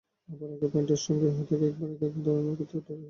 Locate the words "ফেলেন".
2.87-2.99